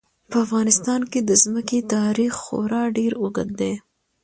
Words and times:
په 0.29 0.35
افغانستان 0.45 1.01
کې 1.11 1.19
د 1.23 1.31
ځمکه 1.43 1.77
تاریخ 1.95 2.31
خورا 2.43 2.83
ډېر 2.97 3.11
اوږد 3.21 3.49
دی. 3.59 3.73